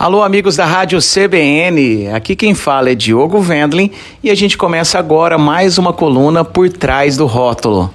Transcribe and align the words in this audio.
Alô, 0.00 0.22
amigos 0.22 0.56
da 0.56 0.64
Rádio 0.64 0.98
CBN. 0.98 2.08
Aqui 2.08 2.34
quem 2.34 2.54
fala 2.54 2.88
é 2.88 2.94
Diogo 2.94 3.38
Vendlin 3.38 3.90
e 4.22 4.30
a 4.30 4.34
gente 4.34 4.56
começa 4.56 4.98
agora 4.98 5.36
mais 5.36 5.76
uma 5.76 5.92
coluna 5.92 6.42
por 6.42 6.70
trás 6.70 7.18
do 7.18 7.26
rótulo. 7.26 7.92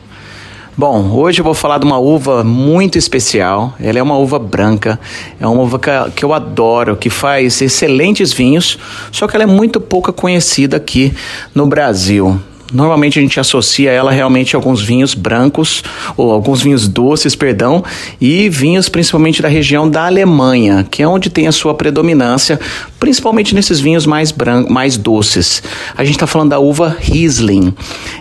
Bom, 0.77 1.09
hoje 1.09 1.39
eu 1.41 1.43
vou 1.43 1.55
falar 1.55 1.79
de 1.79 1.85
uma 1.85 1.97
uva 1.97 2.43
muito 2.43 2.95
especial. 2.95 3.73
Ela 3.79 3.97
é 3.97 4.03
uma 4.03 4.19
uva 4.19 4.37
branca, 4.37 4.99
é 5.39 5.47
uma 5.47 5.63
uva 5.63 5.81
que 6.15 6.23
eu 6.23 6.31
adoro, 6.31 6.95
que 6.95 7.09
faz 7.09 7.59
excelentes 7.59 8.31
vinhos, 8.31 8.77
só 9.11 9.27
que 9.27 9.35
ela 9.35 9.45
é 9.45 9.47
muito 9.47 9.81
pouco 9.81 10.13
conhecida 10.13 10.77
aqui 10.77 11.11
no 11.55 11.65
Brasil. 11.65 12.39
Normalmente 12.73 13.19
a 13.19 13.21
gente 13.21 13.39
associa 13.39 13.91
ela 13.91 14.11
realmente 14.11 14.55
a 14.55 14.57
alguns 14.57 14.81
vinhos 14.81 15.13
brancos, 15.13 15.83
ou 16.17 16.31
alguns 16.31 16.61
vinhos 16.61 16.87
doces, 16.87 17.35
perdão, 17.35 17.83
e 18.19 18.49
vinhos 18.49 18.89
principalmente 18.89 19.41
da 19.41 19.47
região 19.47 19.87
da 19.89 20.07
Alemanha, 20.07 20.85
que 20.89 21.03
é 21.03 21.07
onde 21.07 21.29
tem 21.29 21.47
a 21.47 21.51
sua 21.51 21.75
predominância, 21.75 22.59
principalmente 22.99 23.53
nesses 23.53 23.79
vinhos 23.79 24.07
mais 24.07 24.31
brancos, 24.31 24.71
mais 24.71 24.97
doces. 24.97 25.61
A 25.95 26.03
gente 26.03 26.15
está 26.15 26.25
falando 26.25 26.49
da 26.49 26.59
uva 26.59 26.97
Riesling. 26.99 27.71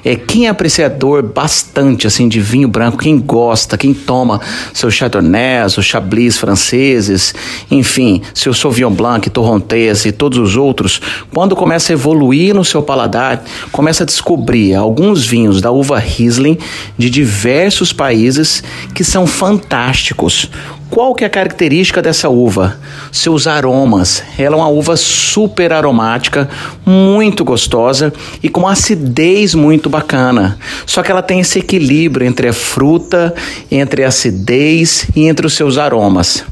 É, 0.04 0.14
quem 0.14 0.46
é 0.46 0.50
apreciador 0.50 1.22
bastante 1.22 2.06
assim 2.06 2.28
de 2.28 2.38
vinho 2.38 2.68
branco, 2.68 2.98
quem 2.98 3.18
gosta, 3.18 3.78
quem 3.78 3.94
toma 3.94 4.40
seu 4.74 4.90
Chardonnay, 4.90 5.64
os 5.64 5.84
Chablis 5.84 6.36
franceses, 6.36 7.34
enfim, 7.70 8.20
seu 8.34 8.52
Sauvignon 8.52 8.92
Blanc, 8.92 9.28
Torrontés 9.30 10.04
e 10.04 10.12
todos 10.12 10.38
os 10.38 10.56
outros, 10.56 11.00
quando 11.32 11.56
começa 11.56 11.92
a 11.92 11.94
evoluir 11.94 12.54
no 12.54 12.64
seu 12.64 12.82
paladar, 12.82 13.42
começa 13.72 14.02
a 14.02 14.06
descobrir 14.06 14.33
descobrir 14.34 14.74
alguns 14.74 15.24
vinhos 15.24 15.60
da 15.60 15.70
uva 15.70 15.98
Riesling 15.98 16.58
de 16.98 17.08
diversos 17.08 17.92
países 17.92 18.64
que 18.92 19.04
são 19.04 19.26
fantásticos. 19.26 20.50
Qual 20.94 21.12
que 21.12 21.24
é 21.24 21.26
a 21.26 21.30
característica 21.30 22.00
dessa 22.00 22.28
uva? 22.28 22.78
Seus 23.10 23.48
aromas. 23.48 24.22
Ela 24.38 24.54
é 24.54 24.58
uma 24.58 24.68
uva 24.68 24.96
super 24.96 25.72
aromática, 25.72 26.48
muito 26.86 27.44
gostosa 27.44 28.12
e 28.40 28.48
com 28.48 28.68
acidez 28.68 29.56
muito 29.56 29.90
bacana. 29.90 30.56
Só 30.86 31.02
que 31.02 31.10
ela 31.10 31.20
tem 31.20 31.40
esse 31.40 31.58
equilíbrio 31.58 32.24
entre 32.24 32.46
a 32.46 32.52
fruta, 32.52 33.34
entre 33.72 34.04
a 34.04 34.08
acidez 34.08 35.08
e 35.16 35.26
entre 35.26 35.44
os 35.44 35.54
seus 35.54 35.78
aromas. 35.78 36.44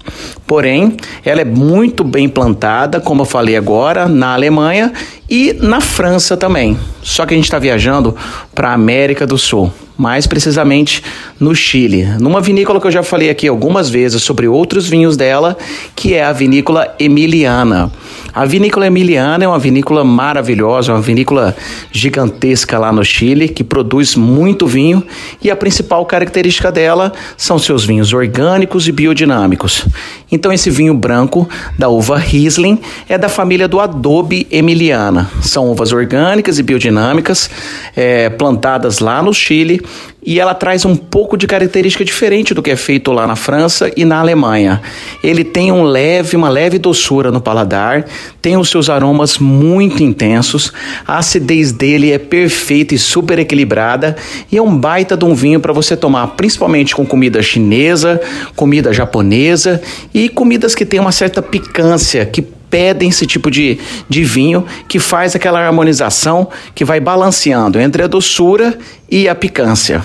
Porém, 0.44 0.96
ela 1.24 1.42
é 1.42 1.44
muito 1.44 2.02
bem 2.02 2.28
plantada, 2.28 2.98
como 2.98 3.22
eu 3.22 3.26
falei 3.26 3.56
agora, 3.56 4.08
na 4.08 4.34
Alemanha 4.34 4.92
e 5.30 5.52
na 5.52 5.80
França 5.80 6.36
também. 6.36 6.76
Só 7.00 7.24
que 7.24 7.32
a 7.32 7.36
gente 7.36 7.44
está 7.44 7.60
viajando 7.60 8.16
para 8.52 8.70
a 8.70 8.74
América 8.74 9.24
do 9.24 9.38
Sul 9.38 9.72
mais 10.02 10.26
precisamente 10.26 11.00
no 11.38 11.54
Chile, 11.54 12.04
numa 12.18 12.40
vinícola 12.40 12.80
que 12.80 12.88
eu 12.88 12.90
já 12.90 13.04
falei 13.04 13.30
aqui 13.30 13.46
algumas 13.46 13.88
vezes 13.88 14.20
sobre 14.20 14.48
outros 14.48 14.88
vinhos 14.88 15.16
dela, 15.16 15.56
que 15.94 16.14
é 16.14 16.24
a 16.24 16.32
vinícola 16.32 16.92
Emiliana. 16.98 17.88
A 18.34 18.46
vinícola 18.46 18.86
Emiliana 18.86 19.44
é 19.44 19.48
uma 19.48 19.58
vinícola 19.58 20.02
maravilhosa, 20.02 20.92
uma 20.92 21.02
vinícola 21.02 21.54
gigantesca 21.90 22.78
lá 22.78 22.90
no 22.90 23.04
Chile, 23.04 23.46
que 23.46 23.62
produz 23.62 24.16
muito 24.16 24.66
vinho 24.66 25.04
e 25.42 25.50
a 25.50 25.56
principal 25.56 26.06
característica 26.06 26.72
dela 26.72 27.12
são 27.36 27.58
seus 27.58 27.84
vinhos 27.84 28.14
orgânicos 28.14 28.88
e 28.88 28.92
biodinâmicos. 28.92 29.84
Então 30.30 30.50
esse 30.50 30.70
vinho 30.70 30.94
branco 30.94 31.46
da 31.78 31.90
uva 31.90 32.16
Riesling 32.16 32.80
é 33.06 33.18
da 33.18 33.28
família 33.28 33.68
do 33.68 33.78
Adobe 33.78 34.46
Emiliana. 34.50 35.30
São 35.42 35.70
uvas 35.70 35.92
orgânicas 35.92 36.58
e 36.58 36.62
biodinâmicas 36.62 37.50
é, 37.94 38.30
plantadas 38.30 38.98
lá 38.98 39.22
no 39.22 39.34
Chile 39.34 39.82
e 40.24 40.38
ela 40.38 40.54
traz 40.54 40.84
um 40.84 40.94
pouco 40.94 41.36
de 41.36 41.46
característica 41.46 42.04
diferente 42.04 42.54
do 42.54 42.62
que 42.62 42.70
é 42.70 42.76
feito 42.76 43.10
lá 43.10 43.26
na 43.26 43.34
França 43.34 43.90
e 43.96 44.04
na 44.04 44.20
Alemanha. 44.20 44.80
Ele 45.22 45.42
tem 45.42 45.72
um 45.72 45.82
leve, 45.82 46.36
uma 46.36 46.48
leve 46.48 46.78
doçura 46.78 47.32
no 47.32 47.40
paladar, 47.40 48.04
tem 48.40 48.56
os 48.56 48.70
seus 48.70 48.88
aromas 48.88 49.38
muito 49.38 50.02
intensos, 50.02 50.72
a 51.06 51.18
acidez 51.18 51.72
dele 51.72 52.12
é 52.12 52.18
perfeita 52.18 52.94
e 52.94 52.98
super 52.98 53.38
equilibrada 53.38 54.16
e 54.50 54.56
é 54.56 54.62
um 54.62 54.76
baita 54.76 55.16
de 55.16 55.24
um 55.24 55.34
vinho 55.34 55.58
para 55.58 55.72
você 55.72 55.96
tomar, 55.96 56.28
principalmente 56.28 56.94
com 56.94 57.04
comida 57.04 57.42
chinesa, 57.42 58.20
comida 58.54 58.92
japonesa 58.92 59.82
e 60.14 60.28
comidas 60.28 60.74
que 60.74 60.86
têm 60.86 61.00
uma 61.00 61.12
certa 61.12 61.42
picância 61.42 62.24
que 62.24 62.42
pedem 62.72 63.10
esse 63.10 63.26
tipo 63.26 63.50
de, 63.50 63.78
de 64.08 64.24
vinho 64.24 64.64
que 64.88 64.98
faz 64.98 65.36
aquela 65.36 65.60
harmonização 65.60 66.48
que 66.74 66.86
vai 66.86 66.98
balanceando 66.98 67.78
entre 67.78 68.02
a 68.02 68.06
doçura 68.06 68.78
e 69.10 69.28
a 69.28 69.34
picância. 69.34 70.02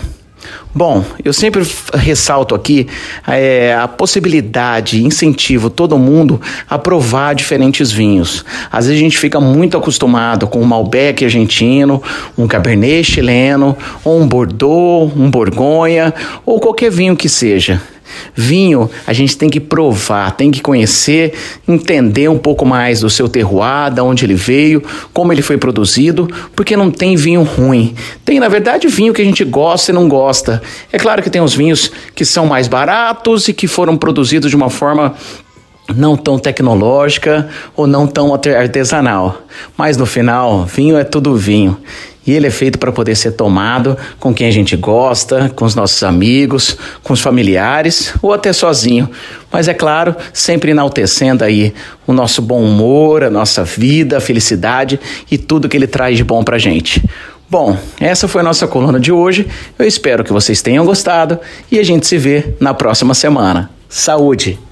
Bom, 0.76 1.04
eu 1.24 1.34
sempre 1.34 1.66
ressalto 1.94 2.54
aqui 2.54 2.88
é, 3.26 3.74
a 3.74 3.88
possibilidade, 3.88 5.04
incentivo 5.04 5.70
todo 5.70 5.98
mundo 5.98 6.40
a 6.70 6.78
provar 6.78 7.34
diferentes 7.34 7.92
vinhos. 7.92 8.46
Às 8.72 8.86
vezes 8.86 9.00
a 9.00 9.04
gente 9.04 9.18
fica 9.18 9.40
muito 9.40 9.78
acostumado 9.78 10.46
com 10.46 10.62
um 10.62 10.66
Malbec 10.66 11.24
argentino, 11.24 12.04
um 12.38 12.48
Cabernet 12.48 13.04
chileno, 13.04 13.78
ou 14.04 14.22
um 14.22 14.28
Bordeaux, 14.28 15.12
um 15.16 15.32
Borgonha, 15.32 16.14
ou 16.46 16.60
qualquer 16.60 16.92
vinho 16.92 17.16
que 17.16 17.30
seja. 17.30 17.82
Vinho, 18.36 18.90
a 19.06 19.14
gente 19.14 19.38
tem 19.38 19.50
que 19.50 19.60
provar, 19.60 20.32
tem 20.32 20.52
que 20.52 20.62
conhecer, 20.62 21.34
entender 21.68 22.30
um 22.30 22.38
pouco 22.38 22.66
mais 22.66 23.02
do 23.02 23.10
seu 23.10 23.28
terroir, 23.28 23.92
de 23.94 24.02
onde 24.02 24.26
ele 24.26 24.36
veio, 24.36 24.84
como 25.14 25.32
ele 25.32 25.42
foi 25.42 25.58
produzido, 25.58 26.28
porque 26.56 26.76
não 26.76 26.92
tem 26.92 27.16
vinho 27.16 27.44
ruim. 27.44 27.96
Tem, 28.24 28.40
na 28.40 28.48
verdade, 28.48 28.88
vinho 28.88 29.14
que 29.14 29.22
a 29.22 29.26
gente 29.26 29.44
gosta 29.44 29.92
e 29.92 29.94
não 29.94 30.08
gosta. 30.08 30.62
É 30.92 30.98
claro 30.98 31.22
que 31.22 31.30
tem 31.30 31.42
os 31.42 31.54
vinhos 31.54 31.92
que 32.16 32.26
são 32.26 32.46
mais 32.46 32.68
baratos 32.68 33.48
e 33.48 33.54
que 33.54 33.68
foram 33.68 33.98
produzidos 33.98 34.50
de 34.50 34.56
uma 34.56 34.70
forma 34.70 35.16
não 35.96 36.18
tão 36.18 36.38
tecnológica 36.38 37.48
ou 37.76 37.88
não 37.88 38.08
tão 38.08 38.34
artesanal. 38.34 39.42
Mas 39.78 39.98
no 39.98 40.06
final, 40.06 40.66
vinho 40.66 40.98
é 40.98 41.04
tudo 41.04 41.36
vinho. 41.36 41.78
E 42.28 42.34
ele 42.34 42.46
é 42.46 42.52
feito 42.52 42.78
para 42.78 42.92
poder 42.92 43.16
ser 43.16 43.32
tomado 43.32 43.98
com 44.20 44.34
quem 44.34 44.48
a 44.48 44.52
gente 44.52 44.76
gosta, 44.76 45.50
com 45.56 45.64
os 45.64 45.74
nossos 45.74 46.04
amigos, 46.04 46.78
com 47.02 47.14
os 47.14 47.22
familiares 47.22 48.14
ou 48.22 48.34
até 48.34 48.52
sozinho. 48.52 49.10
Mas 49.50 49.70
é 49.70 49.74
claro, 49.74 50.14
sempre 50.34 50.72
enaltecendo 50.72 51.46
aí 51.46 51.74
o 52.06 52.12
nosso 52.12 52.42
bom 52.42 52.62
humor, 52.62 53.24
a 53.24 53.30
nossa 53.30 53.64
vida, 53.64 54.18
a 54.18 54.22
felicidade 54.22 55.00
e 55.32 55.38
tudo 55.38 55.70
que 55.70 55.78
ele 55.78 55.88
traz 55.88 56.18
de 56.18 56.24
bom 56.24 56.44
para 56.44 56.58
gente. 56.58 57.02
Bom, 57.50 57.78
essa 58.00 58.28
foi 58.28 58.42
a 58.42 58.44
nossa 58.44 58.68
coluna 58.68 59.00
de 59.00 59.12
hoje. 59.12 59.48
Eu 59.80 59.88
espero 59.88 60.22
que 60.22 60.34
vocês 60.34 60.62
tenham 60.62 60.86
gostado 60.86 61.40
e 61.72 61.80
a 61.80 61.84
gente 61.84 62.06
se 62.06 62.18
vê 62.18 62.56
na 62.60 62.74
próxima 62.74 63.14
semana. 63.14 63.70
Saúde! 63.88 64.67